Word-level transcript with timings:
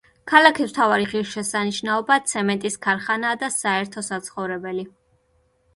ქალაქის 0.29 0.71
მთავარი 0.71 1.05
ღირშესანიშნაობაა 1.11 2.25
ცემენტის 2.33 2.81
ქარხანა 2.87 3.35
და 3.45 3.53
საერთო 3.61 4.05
საცხოვრებელი. 4.11 4.93